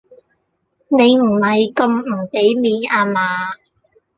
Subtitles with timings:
[0.87, 3.21] 你唔係咁唔俾面呀嘛？